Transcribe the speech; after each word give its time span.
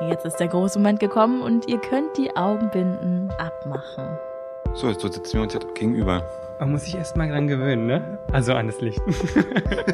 Jetzt 0.00 0.24
ist 0.24 0.36
der 0.36 0.46
große 0.46 0.78
Moment 0.78 1.00
gekommen 1.00 1.42
und 1.42 1.68
ihr 1.68 1.78
könnt 1.78 2.16
die 2.16 2.34
Augenbinden 2.36 3.32
abmachen. 3.38 4.06
So, 4.74 4.88
jetzt 4.88 5.00
sitzen 5.00 5.34
wir 5.34 5.42
uns 5.42 5.54
jetzt 5.54 5.74
gegenüber. 5.74 6.22
Man 6.60 6.72
muss 6.72 6.84
sich 6.84 6.94
erst 6.94 7.16
mal 7.16 7.28
dran 7.28 7.48
gewöhnen, 7.48 7.86
ne? 7.86 8.18
Also 8.32 8.52
an 8.52 8.68
das 8.68 8.80
Licht. 8.80 9.00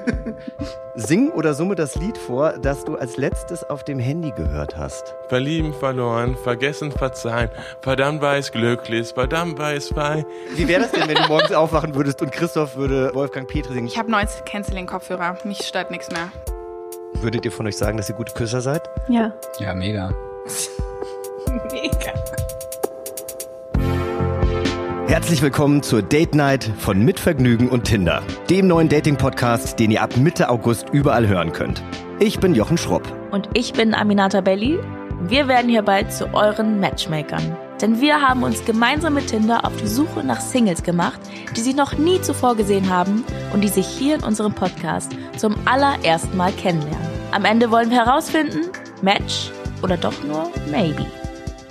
Sing 0.94 1.30
oder 1.30 1.52
summe 1.52 1.74
das 1.74 1.96
Lied 1.96 2.16
vor, 2.16 2.54
das 2.58 2.84
du 2.84 2.96
als 2.96 3.18
letztes 3.18 3.68
auf 3.68 3.84
dem 3.84 3.98
Handy 3.98 4.30
gehört 4.30 4.76
hast. 4.76 5.14
Verlieben, 5.28 5.74
verloren, 5.74 6.34
vergessen, 6.34 6.92
verzeihen. 6.92 7.50
Verdammt 7.82 8.22
war 8.22 8.36
es 8.36 8.52
glücklich, 8.52 9.12
verdammt 9.12 9.58
war 9.58 9.74
es 9.74 9.88
frei. 9.88 10.24
Wie 10.54 10.66
wäre 10.66 10.82
das 10.82 10.92
denn, 10.92 11.08
wenn 11.08 11.16
du 11.16 11.28
morgens 11.28 11.52
aufwachen 11.52 11.94
würdest 11.94 12.22
und 12.22 12.32
Christoph 12.32 12.76
würde 12.76 13.10
Wolfgang 13.14 13.48
Petri 13.48 13.74
singen? 13.74 13.86
Ich 13.86 13.98
habe 13.98 14.10
Noise 14.10 14.42
Canceling 14.46 14.86
Kopfhörer. 14.86 15.36
Mich 15.44 15.58
stört 15.66 15.90
nichts 15.90 16.10
mehr. 16.10 16.30
Würdet 17.22 17.44
ihr 17.44 17.52
von 17.52 17.66
euch 17.66 17.76
sagen, 17.76 17.98
dass 17.98 18.08
ihr 18.08 18.14
gute 18.14 18.32
Küsser 18.32 18.62
seid? 18.62 18.88
Ja. 19.08 19.34
Ja, 19.58 19.74
mega. 19.74 20.08
Mega. 21.70 22.14
Herzlich 25.06 25.42
willkommen 25.42 25.82
zur 25.82 26.00
Date 26.00 26.34
Night 26.34 26.72
von 26.78 27.04
Mitvergnügen 27.04 27.68
und 27.68 27.84
Tinder, 27.84 28.22
dem 28.48 28.68
neuen 28.68 28.88
Dating-Podcast, 28.88 29.78
den 29.78 29.90
ihr 29.90 30.02
ab 30.02 30.16
Mitte 30.16 30.48
August 30.48 30.88
überall 30.90 31.28
hören 31.28 31.52
könnt. 31.52 31.82
Ich 32.20 32.38
bin 32.38 32.54
Jochen 32.54 32.78
Schropp. 32.78 33.02
Und 33.32 33.50
ich 33.52 33.74
bin 33.74 33.92
Aminata 33.94 34.40
Belli. 34.40 34.78
Wir 35.22 35.46
werden 35.46 35.68
hier 35.68 35.82
bald 35.82 36.12
zu 36.12 36.32
euren 36.32 36.80
Matchmakern. 36.80 37.54
Denn 37.82 38.00
wir 38.00 38.20
haben 38.20 38.42
uns 38.42 38.64
gemeinsam 38.64 39.14
mit 39.14 39.26
Tinder 39.26 39.64
auf 39.66 39.76
die 39.76 39.88
Suche 39.88 40.24
nach 40.24 40.40
Singles 40.40 40.82
gemacht, 40.82 41.20
die 41.56 41.60
sie 41.60 41.74
noch 41.74 41.98
nie 41.98 42.20
zuvor 42.22 42.56
gesehen 42.56 42.88
haben 42.88 43.24
und 43.52 43.62
die 43.62 43.68
sich 43.68 43.86
hier 43.86 44.16
in 44.16 44.24
unserem 44.24 44.54
Podcast 44.54 45.12
zum 45.36 45.56
allerersten 45.66 46.36
Mal 46.36 46.52
kennenlernen. 46.52 47.19
Am 47.32 47.44
Ende 47.44 47.70
wollen 47.70 47.90
wir 47.90 48.04
herausfinden, 48.04 48.70
Match 49.02 49.52
oder 49.82 49.96
doch 49.96 50.24
nur 50.24 50.50
Maybe. 50.68 51.06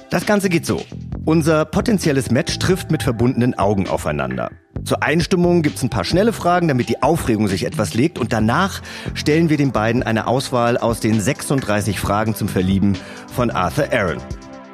Das 0.09 0.25
Ganze 0.25 0.47
geht 0.47 0.65
so. 0.65 0.81
Unser 1.25 1.65
potenzielles 1.65 2.31
Match 2.31 2.57
trifft 2.59 2.91
mit 2.91 3.03
verbundenen 3.03 3.59
Augen 3.59 3.87
aufeinander. 3.89 4.49
Zur 4.85 5.03
Einstimmung 5.03 5.61
gibt's 5.61 5.83
ein 5.83 5.89
paar 5.89 6.05
schnelle 6.05 6.31
Fragen, 6.31 6.69
damit 6.69 6.87
die 6.87 7.03
Aufregung 7.03 7.49
sich 7.49 7.65
etwas 7.65 7.93
legt 7.93 8.17
und 8.17 8.31
danach 8.31 8.81
stellen 9.13 9.49
wir 9.49 9.57
den 9.57 9.73
beiden 9.73 10.01
eine 10.01 10.27
Auswahl 10.27 10.77
aus 10.77 11.01
den 11.01 11.19
36 11.19 11.99
Fragen 11.99 12.35
zum 12.35 12.47
Verlieben 12.47 12.97
von 13.35 13.51
Arthur 13.51 13.91
Aaron. 13.91 14.21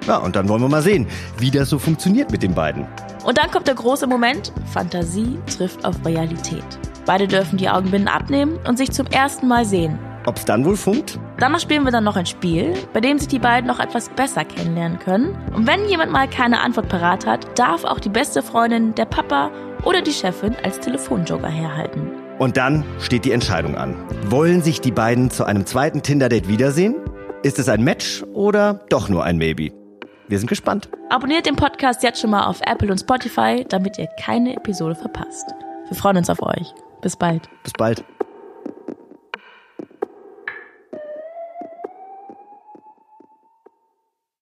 Ja, 0.08 0.18
und 0.18 0.36
dann 0.36 0.48
wollen 0.48 0.62
wir 0.62 0.70
mal 0.70 0.84
sehen, 0.84 1.08
wie 1.40 1.50
das 1.50 1.68
so 1.68 1.80
funktioniert 1.80 2.32
mit 2.32 2.44
den 2.44 2.54
beiden. 2.54 2.86
Und 3.26 3.40
dann 3.40 3.50
kommt 3.50 3.68
der 3.68 3.74
große 3.74 4.06
Moment, 4.06 4.54
Fantasie 4.72 5.40
trifft 5.58 5.84
auf 5.84 5.96
Realität. 6.06 6.64
Beide 7.08 7.28
dürfen 7.28 7.58
die 7.58 7.70
Augenbinden 7.70 8.08
abnehmen 8.08 8.60
und 8.68 8.78
sich 8.78 8.92
zum 8.92 9.08
ersten 9.08 9.48
Mal 9.48 9.66
sehen. 9.66 9.98
Ob's 10.28 10.46
dann 10.46 10.66
wohl 10.66 10.76
funkt? 10.76 11.20
Danach 11.38 11.60
spielen 11.60 11.84
wir 11.84 11.92
dann 11.92 12.04
noch 12.04 12.16
ein 12.16 12.26
Spiel, 12.26 12.74
bei 12.94 13.00
dem 13.00 13.20
sich 13.20 13.28
die 13.28 13.40
beiden 13.40 13.68
noch 13.68 13.80
etwas 13.80 14.10
besser 14.10 14.44
kennenlernen 14.44 15.00
können. 15.00 15.38
Und 15.54 15.68
wenn 15.68 15.88
jemand 15.88 16.12
mal 16.12 16.28
keine 16.28 16.62
Antwort 16.62 16.90
parat 16.90 17.26
hat, 17.26 17.58
darf 17.60 17.84
auch 17.84 18.00
die 18.00 18.10
beste 18.10 18.42
Freundin, 18.42 18.96
der 18.96 19.06
Papa 19.06 19.52
oder 19.84 20.02
die 20.02 20.14
Chefin 20.14 20.56
als 20.64 20.80
Telefonjoker 20.80 21.48
herhalten. 21.48 22.10
Und 22.40 22.58
dann 22.58 22.84
steht 23.00 23.24
die 23.24 23.32
Entscheidung 23.32 23.76
an. 23.76 23.96
Wollen 24.28 24.62
sich 24.62 24.82
die 24.82 24.92
beiden 24.92 25.30
zu 25.30 25.46
einem 25.46 25.66
zweiten 25.66 26.02
Tinder-Date 26.02 26.48
wiedersehen? 26.48 26.96
Ist 27.44 27.60
es 27.60 27.70
ein 27.70 27.84
Match 27.84 28.24
oder 28.34 28.86
doch 28.90 29.08
nur 29.08 29.24
ein 29.24 29.38
Maybe? 29.38 29.72
Wir 30.28 30.40
sind 30.40 30.48
gespannt. 30.48 30.90
Abonniert 31.10 31.46
den 31.46 31.56
Podcast 31.56 32.02
jetzt 32.02 32.20
schon 32.20 32.32
mal 32.32 32.48
auf 32.48 32.60
Apple 32.66 32.92
und 32.92 32.98
Spotify, 32.98 33.64
damit 33.70 34.00
ihr 34.00 34.08
keine 34.20 34.56
Episode 34.56 34.96
verpasst. 34.96 35.54
Wir 35.88 35.96
freuen 35.96 36.18
uns 36.18 36.32
auf 36.32 36.42
euch. 36.42 36.74
Bis 37.02 37.16
bald. 37.16 37.48
Bis 37.64 37.74
bald. 37.74 38.04